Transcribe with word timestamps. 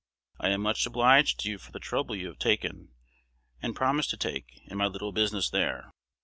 I 0.39 0.49
am 0.49 0.61
much 0.61 0.87
obliged 0.87 1.39
to 1.41 1.49
you 1.51 1.59
for 1.59 1.71
the 1.71 1.79
trouble 1.79 2.15
you 2.15 2.25
have 2.29 2.39
taken, 2.39 2.89
and 3.61 3.75
promise 3.75 4.07
to 4.07 4.17
take, 4.17 4.59
in 4.65 4.79
my 4.79 4.87
little 4.87 5.11
business 5.11 5.47
there. 5.51 5.91